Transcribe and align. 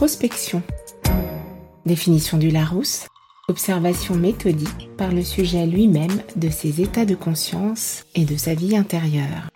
Introspection. 0.00 0.62
Définition 1.84 2.38
du 2.38 2.48
Larousse. 2.48 3.06
Observation 3.48 4.14
méthodique 4.14 4.88
par 4.96 5.12
le 5.12 5.22
sujet 5.22 5.66
lui-même 5.66 6.22
de 6.36 6.48
ses 6.48 6.80
états 6.80 7.04
de 7.04 7.14
conscience 7.14 8.06
et 8.14 8.24
de 8.24 8.34
sa 8.34 8.54
vie 8.54 8.78
intérieure. 8.78 9.50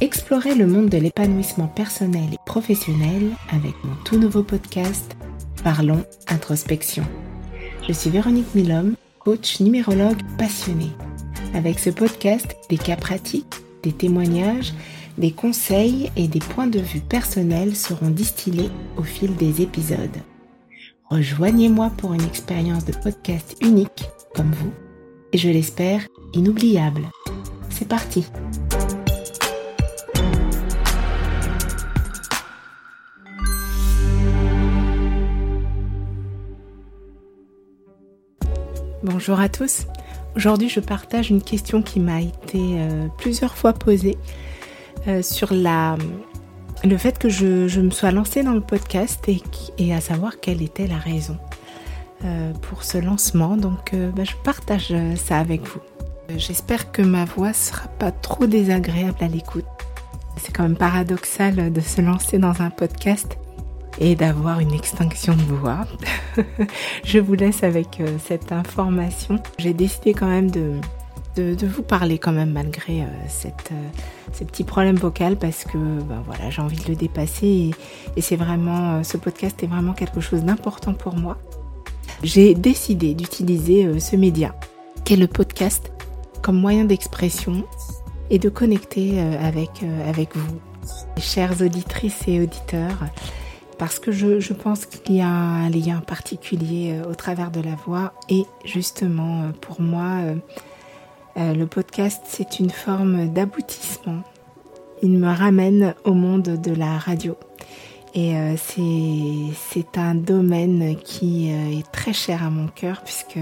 Explorez 0.00 0.54
le 0.54 0.68
monde 0.68 0.88
de 0.88 0.96
l'épanouissement 0.96 1.66
personnel 1.66 2.34
et 2.34 2.38
professionnel 2.46 3.32
avec 3.50 3.74
mon 3.82 3.96
tout 4.04 4.16
nouveau 4.16 4.44
podcast 4.44 5.16
Parlons 5.64 6.04
Introspection. 6.28 7.02
Je 7.88 7.92
suis 7.92 8.10
Véronique 8.10 8.54
Milhomme, 8.54 8.94
coach 9.18 9.58
numérologue 9.58 10.22
passionnée. 10.38 10.92
Avec 11.52 11.80
ce 11.80 11.90
podcast, 11.90 12.54
des 12.70 12.78
cas 12.78 12.94
pratiques, 12.94 13.56
des 13.82 13.92
témoignages, 13.92 14.72
des 15.18 15.32
conseils 15.32 16.10
et 16.16 16.28
des 16.28 16.38
points 16.38 16.66
de 16.66 16.78
vue 16.78 17.00
personnels 17.00 17.76
seront 17.76 18.10
distillés 18.10 18.70
au 18.96 19.02
fil 19.02 19.36
des 19.36 19.62
épisodes. 19.62 20.16
Rejoignez-moi 21.10 21.90
pour 21.98 22.14
une 22.14 22.24
expérience 22.24 22.84
de 22.84 22.92
podcast 22.92 23.56
unique 23.60 24.08
comme 24.34 24.50
vous 24.52 24.72
et 25.32 25.38
je 25.38 25.48
l'espère 25.48 26.06
inoubliable. 26.32 27.02
C'est 27.68 27.88
parti 27.88 28.26
Bonjour 39.04 39.40
à 39.40 39.48
tous. 39.48 39.86
Aujourd'hui, 40.36 40.68
je 40.68 40.80
partage 40.80 41.30
une 41.30 41.42
question 41.42 41.82
qui 41.82 41.98
m'a 41.98 42.20
été 42.20 42.58
euh, 42.78 43.08
plusieurs 43.18 43.56
fois 43.56 43.72
posée 43.72 44.16
euh, 45.08 45.22
sur 45.22 45.52
la, 45.52 45.96
le 46.84 46.96
fait 46.96 47.18
que 47.18 47.28
je, 47.28 47.80
me 47.80 47.90
sois 47.90 48.10
lancée 48.10 48.42
dans 48.42 48.52
le 48.52 48.60
podcast 48.60 49.28
et, 49.78 49.94
à 49.94 50.00
savoir 50.00 50.40
quelle 50.40 50.62
était 50.62 50.86
la 50.86 50.98
raison 50.98 51.36
euh, 52.24 52.52
pour 52.54 52.84
ce 52.84 52.98
lancement. 52.98 53.56
Donc, 53.56 53.94
bah, 54.14 54.24
je 54.24 54.34
partage 54.44 54.94
ça 55.16 55.38
avec 55.38 55.62
vous. 55.62 55.80
J'espère 56.36 56.92
que 56.92 57.02
ma 57.02 57.24
voix 57.24 57.52
sera 57.52 57.88
pas 57.88 58.10
trop 58.10 58.46
désagréable 58.46 59.18
à 59.20 59.28
l'écoute. 59.28 59.66
C'est 60.36 60.52
quand 60.52 60.62
même 60.62 60.76
paradoxal 60.76 61.72
de 61.72 61.80
se 61.80 62.00
lancer 62.00 62.38
dans 62.38 62.62
un 62.62 62.70
podcast 62.70 63.36
et 63.98 64.14
d'avoir 64.14 64.60
une 64.60 64.72
extinction 64.72 65.34
de 65.34 65.42
voix. 65.42 65.86
je 67.04 67.18
vous 67.18 67.34
laisse 67.34 67.62
avec 67.62 68.00
euh, 68.00 68.16
cette 68.24 68.52
information. 68.52 69.38
J'ai 69.58 69.74
décidé 69.74 70.14
quand 70.14 70.28
même 70.28 70.50
de, 70.50 70.80
de, 71.36 71.66
vous 71.66 71.82
parler 71.82 72.18
quand 72.18 72.32
même 72.32 72.52
malgré 72.52 73.02
euh, 73.02 73.06
euh, 73.06 73.88
ces 74.32 74.44
petits 74.44 74.64
problèmes 74.64 74.96
vocaux 74.96 75.36
parce 75.40 75.64
que 75.64 75.78
ben 75.78 76.22
voilà, 76.26 76.50
j'ai 76.50 76.62
envie 76.62 76.82
de 76.82 76.88
le 76.88 76.96
dépasser 76.96 77.70
et, 78.16 78.20
c'est 78.20 78.36
vraiment, 78.36 79.02
ce 79.02 79.16
podcast 79.16 79.62
est 79.62 79.66
vraiment 79.66 79.92
quelque 79.92 80.20
chose 80.20 80.44
d'important 80.44 80.94
pour 80.94 81.16
moi. 81.16 81.38
J'ai 82.22 82.54
décidé 82.54 83.14
d'utiliser 83.14 83.98
ce 83.98 84.16
média 84.16 84.54
qu'est 85.04 85.16
le 85.16 85.26
podcast 85.26 85.90
comme 86.40 86.58
moyen 86.58 86.84
d'expression 86.84 87.64
et 88.30 88.38
de 88.38 88.48
connecter 88.48 89.20
avec, 89.20 89.70
avec 90.06 90.36
vous, 90.36 90.60
chères 91.18 91.60
auditrices 91.60 92.22
et 92.28 92.40
auditeurs 92.40 92.98
parce 93.82 93.98
que 93.98 94.12
je, 94.12 94.52
pense 94.52 94.86
qu'il 94.86 95.16
y 95.16 95.20
a 95.20 95.26
un 95.26 95.68
lien 95.68 96.00
particulier 96.00 96.92
euh, 96.92 97.10
au 97.10 97.16
travers 97.16 97.50
de 97.50 97.60
la 97.60 97.74
voix 97.74 98.12
et 98.28 98.44
justement 98.64 99.42
euh, 99.42 99.48
pour 99.60 99.80
moi 99.80 100.20
euh, 101.36 101.54
le 101.54 101.66
podcast 101.66 102.22
c'est 102.26 102.58
une 102.58 102.70
forme 102.70 103.28
d'aboutissement. 103.28 104.22
Il 105.02 105.18
me 105.18 105.28
ramène 105.28 105.94
au 106.04 106.14
monde 106.14 106.60
de 106.60 106.72
la 106.72 106.98
radio 106.98 107.36
et 108.14 108.34
c'est 108.56 109.98
un 109.98 110.14
domaine 110.14 110.96
qui 111.02 111.48
est 111.48 111.90
très 111.90 112.12
cher 112.12 112.44
à 112.44 112.50
mon 112.50 112.68
cœur 112.68 113.02
puisque 113.02 113.40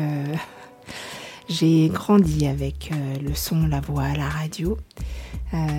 j'ai 1.48 1.88
grandi 1.88 2.46
avec 2.46 2.90
le 3.20 3.34
son, 3.34 3.66
la 3.66 3.80
voix, 3.80 4.08
la 4.16 4.28
radio. 4.28 4.78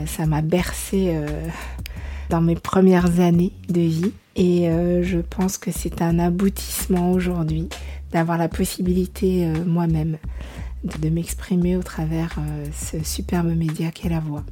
ça 0.05 0.25
m'a 0.27 0.41
bercé 0.41 1.17
dans 2.31 2.41
mes 2.41 2.55
premières 2.55 3.19
années 3.19 3.53
de 3.69 3.81
vie 3.81 4.13
et 4.35 4.69
euh, 4.69 5.03
je 5.03 5.19
pense 5.19 5.57
que 5.57 5.71
c'est 5.71 6.01
un 6.01 6.17
aboutissement 6.17 7.11
aujourd'hui 7.11 7.67
d'avoir 8.11 8.38
la 8.38 8.47
possibilité 8.47 9.45
euh, 9.45 9.66
moi-même 9.66 10.17
de, 10.84 11.09
m'exprimer 11.09 11.75
au 11.75 11.84
travers 11.84 12.36
euh, 12.40 12.66
ce 12.74 13.03
superbe 13.03 13.47
média 13.56 13.92
qu'est 13.92 14.09
la 14.09 14.19
voix. 14.19 14.44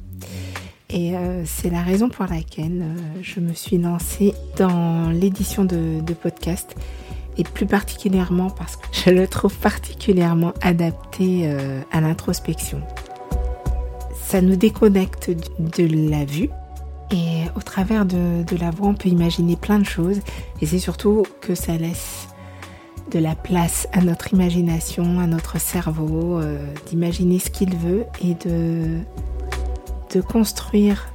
Et 0.92 1.14
c'est 1.44 1.70
la 1.70 1.82
raison 1.82 2.08
pour 2.08 2.26
laquelle 2.26 2.84
je 3.22 3.38
me 3.38 3.52
suis 3.52 3.78
lancée 3.78 4.34
dans 4.56 5.10
l'édition 5.10 5.64
de 5.64 6.14
podcasts 6.20 6.74
et 7.38 7.44
plus 7.44 7.66
particulièrement 7.66 8.50
parce 8.50 8.74
que 8.74 8.86
je 8.92 9.10
le 9.10 9.28
trouve 9.28 9.56
particulièrement 9.56 10.52
adapté 10.62 11.48
à 11.92 12.00
l'introspection. 12.00 12.82
Ça 14.20 14.40
nous 14.40 14.56
déconnecte 14.56 15.30
de 15.60 16.10
la 16.10 16.24
vue 16.24 16.50
et 17.10 17.46
au 17.56 17.60
travers 17.60 18.06
de, 18.06 18.44
la 18.56 18.70
voix, 18.70 18.88
on 18.88 18.94
peut 18.94 19.08
imaginer 19.08 19.56
plein 19.56 19.78
de 19.78 19.84
choses. 19.84 20.20
Et 20.60 20.66
c'est 20.66 20.78
surtout 20.78 21.24
que 21.40 21.54
ça 21.54 21.76
laisse 21.76 22.28
de 23.10 23.18
la 23.18 23.34
place 23.34 23.88
à 23.92 24.00
notre 24.00 24.32
imagination, 24.32 25.20
à 25.20 25.26
notre 25.26 25.60
cerveau, 25.60 26.38
euh, 26.38 26.58
d'imaginer 26.86 27.38
ce 27.38 27.50
qu'il 27.50 27.76
veut 27.76 28.06
et 28.22 28.34
de, 28.34 29.00
construire 30.22 31.12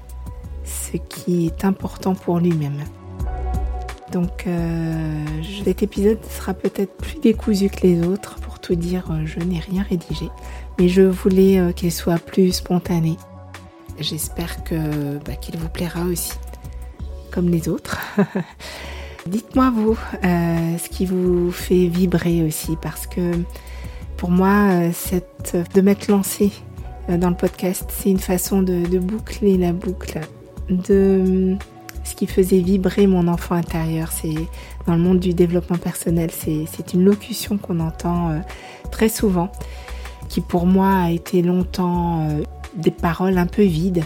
ce 0.63 0.97
qui 0.97 1.47
est 1.47 1.65
important 1.65 2.15
pour 2.15 2.39
lui-même. 2.39 2.83
Donc 4.11 4.45
euh, 4.47 5.25
cet 5.63 5.83
épisode 5.83 6.23
sera 6.25 6.53
peut-être 6.53 6.95
plus 6.95 7.19
décousu 7.19 7.69
que 7.69 7.85
les 7.85 8.05
autres. 8.05 8.35
Pour 8.35 8.59
tout 8.59 8.75
dire, 8.75 9.05
euh, 9.11 9.25
je 9.25 9.39
n'ai 9.39 9.59
rien 9.59 9.83
rédigé. 9.83 10.29
Mais 10.79 10.87
je 10.87 11.01
voulais 11.01 11.73
qu'il 11.75 11.91
soit 11.91 12.19
plus 12.19 12.51
spontané 12.51 13.17
J'espère 13.99 14.57
bah, 15.25 15.35
qu'il 15.35 15.57
vous 15.57 15.69
plaira 15.69 16.01
aussi, 16.01 16.33
comme 17.31 17.49
les 17.49 17.69
autres. 17.69 17.97
Dites-moi 19.27 19.71
vous 19.71 19.97
euh, 20.23 20.77
ce 20.77 20.87
qui 20.87 21.07
vous 21.07 21.49
fait 21.49 21.87
vibrer 21.87 22.43
aussi, 22.43 22.77
parce 22.79 23.07
que 23.07 23.31
pour 24.17 24.29
moi, 24.29 24.69
euh, 24.69 24.91
cette, 24.93 25.57
de 25.73 25.81
m'être 25.81 26.09
lancée 26.09 26.51
euh, 27.09 27.17
dans 27.17 27.29
le 27.29 27.35
podcast, 27.35 27.85
c'est 27.89 28.11
une 28.11 28.19
façon 28.19 28.61
de, 28.61 28.99
boucler 28.99 29.57
la 29.57 29.73
boucle 29.73 30.19
de 30.69 31.55
ce 32.03 32.13
qui 32.13 32.27
faisait 32.27 32.59
vibrer 32.59 33.07
mon 33.07 33.27
enfant 33.27 33.55
intérieur. 33.55 34.11
C'est 34.11 34.35
dans 34.85 34.93
le 34.93 35.01
monde 35.01 35.19
du 35.19 35.33
développement 35.33 35.79
personnel, 35.79 36.29
c'est 36.31 36.93
une 36.93 37.03
locution 37.03 37.57
qu'on 37.57 37.79
entend 37.79 38.39
très 38.91 39.09
souvent, 39.09 39.51
qui 40.29 40.39
pour 40.39 40.67
moi 40.67 40.91
a 40.91 41.09
été 41.09 41.41
longtemps 41.41 42.27
des 42.75 42.91
paroles 42.91 43.39
un 43.39 43.47
peu 43.47 43.63
vides, 43.63 44.03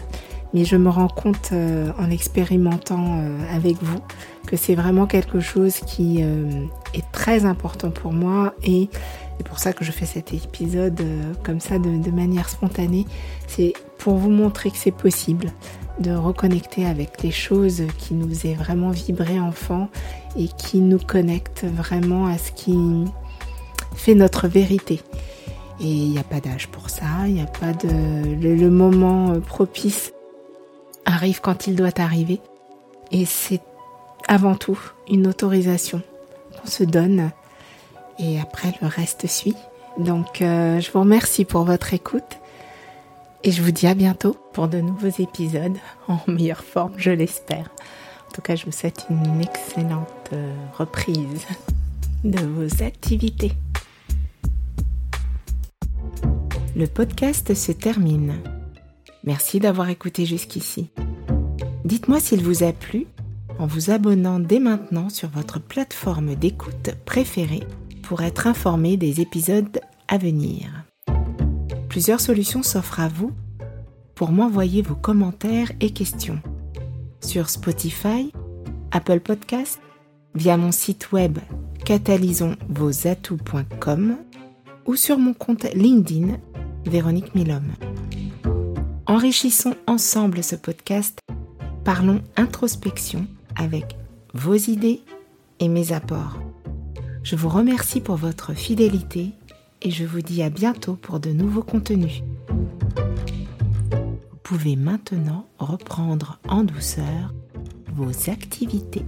mais 0.53 0.65
je 0.65 0.75
me 0.75 0.89
rends 0.89 1.07
compte 1.07 1.49
euh, 1.51 1.91
en 1.99 2.09
expérimentant 2.09 3.19
euh, 3.19 3.37
avec 3.55 3.81
vous 3.81 3.99
que 4.47 4.55
c'est 4.55 4.75
vraiment 4.75 5.05
quelque 5.05 5.39
chose 5.39 5.79
qui 5.85 6.19
euh, 6.21 6.65
est 6.93 7.09
très 7.11 7.45
important 7.45 7.91
pour 7.91 8.13
moi 8.13 8.53
et 8.63 8.89
c'est 9.37 9.47
pour 9.47 9.59
ça 9.59 9.73
que 9.73 9.85
je 9.85 9.91
fais 9.91 10.05
cet 10.05 10.33
épisode 10.33 11.01
comme 11.43 11.61
ça 11.61 11.79
de, 11.79 11.97
de 11.97 12.11
manière 12.11 12.49
spontanée. 12.49 13.05
C'est 13.47 13.73
pour 13.97 14.15
vous 14.15 14.29
montrer 14.29 14.69
que 14.69 14.77
c'est 14.77 14.91
possible 14.91 15.53
de 15.99 16.11
reconnecter 16.11 16.85
avec 16.85 17.21
les 17.23 17.31
choses 17.31 17.83
qui 17.97 18.16
nous 18.16 18.45
est 18.45 18.53
vraiment 18.53 18.89
vibré 18.89 19.39
enfant 19.39 19.89
et 20.37 20.47
qui 20.47 20.79
nous 20.79 20.99
connectent 20.99 21.66
vraiment 21.66 22.27
à 22.27 22.37
ce 22.37 22.51
qui 22.51 22.75
fait 23.95 24.16
notre 24.16 24.47
vérité. 24.47 25.01
Et 25.81 25.87
il 25.87 26.11
n'y 26.11 26.19
a 26.19 26.23
pas 26.23 26.41
d'âge 26.41 26.67
pour 26.67 26.89
ça, 26.89 27.05
il 27.25 27.35
n'y 27.35 27.41
a 27.41 27.45
pas 27.45 27.73
de... 27.73 28.35
Le, 28.35 28.69
moment 28.69 29.31
euh, 29.31 29.39
propice 29.39 30.11
arrive 31.05 31.41
quand 31.41 31.67
il 31.67 31.75
doit 31.75 31.99
arriver. 31.99 32.39
Et 33.11 33.25
c'est 33.25 33.61
avant 34.28 34.55
tout 34.55 34.79
une 35.09 35.28
autorisation 35.28 36.01
qu'on 36.59 36.67
se 36.67 36.84
donne. 36.84 37.31
Et 38.19 38.40
après, 38.40 38.73
le 38.81 38.87
reste 38.87 39.28
suit. 39.28 39.55
Donc, 39.97 40.41
euh, 40.41 40.79
je 40.79 40.91
vous 40.91 40.99
remercie 40.99 41.46
pour 41.46 41.63
votre 41.63 41.93
écoute. 41.93 42.37
Et 43.43 43.51
je 43.51 43.61
vous 43.61 43.72
dis 43.72 43.87
à 43.87 43.93
bientôt 43.93 44.35
pour 44.53 44.67
de 44.67 44.79
nouveaux 44.79 45.07
épisodes 45.07 45.78
en 46.07 46.19
meilleure 46.28 46.63
forme, 46.63 46.93
je 46.97 47.11
l'espère. 47.11 47.69
En 48.28 48.31
tout 48.34 48.41
cas, 48.41 48.55
je 48.55 48.66
vous 48.66 48.72
souhaite 48.72 49.05
une 49.09 49.41
excellente 49.41 50.29
euh, 50.34 50.53
reprise 50.78 51.45
de 52.23 52.40
vos 52.45 52.84
activités. 52.84 53.53
Le 56.75 56.85
podcast 56.85 57.53
se 57.55 57.72
termine. 57.72 58.59
Merci 59.23 59.59
d'avoir 59.59 59.89
écouté 59.89 60.25
jusqu'ici. 60.25 60.89
Dites-moi 61.85 62.19
s'il 62.19 62.43
vous 62.43 62.63
a 62.63 62.71
plu 62.71 63.05
en 63.57 63.66
vous 63.67 63.91
abonnant 63.91 64.39
dès 64.39 64.59
maintenant 64.59 65.09
sur 65.09 65.29
votre 65.29 65.59
plateforme 65.59 66.35
d'écoute 66.35 66.91
préférée 67.05 67.63
pour 68.03 68.21
être 68.21 68.47
informé 68.47 68.97
des 68.97 69.21
épisodes 69.21 69.79
à 70.07 70.17
venir. 70.17 70.83
Plusieurs 71.89 72.21
solutions 72.21 72.63
s'offrent 72.63 73.01
à 73.01 73.09
vous 73.09 73.33
pour 74.16 74.31
m'envoyer 74.31 74.81
vos 74.81 74.95
commentaires 74.95 75.71
et 75.81 75.91
questions. 75.91 76.39
Sur 77.21 77.49
Spotify, 77.49 78.31
Apple 78.91 79.19
Podcast, 79.19 79.79
via 80.35 80.55
mon 80.57 80.71
site 80.71 81.11
web 81.11 81.39
catalysonsvosatouts.com 81.85 84.17
ou 84.85 84.95
sur 84.95 85.17
mon 85.17 85.33
compte 85.33 85.66
LinkedIn 85.73 86.37
Véronique 86.85 87.33
Milhomme. 87.35 87.73
Enrichissons 89.09 89.73
ensemble 89.88 90.44
ce 90.44 90.56
podcast. 90.56 91.17
Parlons 91.84 92.22
introspection 92.35 93.26
avec 93.56 93.97
vos 94.35 94.53
idées 94.53 95.02
et 95.59 95.67
mes 95.67 95.94
apports. 95.94 96.38
Je 97.23 97.35
vous 97.35 97.50
remercie 97.50 98.02
pour 98.02 98.17
votre 98.17 98.53
fidélité 98.53 99.32
et 99.82 99.90
je 99.90 100.06
vous 100.06 100.22
dis 100.22 100.44
à 100.44 100.52
bientôt 100.52 100.94
pour 100.94 101.20
de 101.20 101.32
nouveaux 101.32 101.64
contenus. 101.64 102.22
Vous 103.90 104.38
pouvez 104.44 104.76
maintenant 104.76 105.47
reprendre 105.58 106.38
en 106.47 106.64
douceur 106.64 107.34
vos 107.96 108.29
activités. 108.29 109.05